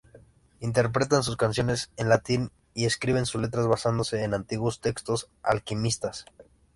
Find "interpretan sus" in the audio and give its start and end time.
0.61-1.37